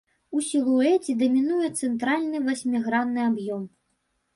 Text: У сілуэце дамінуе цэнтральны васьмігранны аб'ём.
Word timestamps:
У 0.37 0.39
сілуэце 0.51 1.11
дамінуе 1.21 1.69
цэнтральны 1.79 2.45
васьмігранны 2.51 3.21
аб'ём. 3.33 3.75